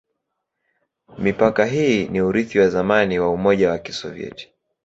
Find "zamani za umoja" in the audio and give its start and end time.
2.69-3.69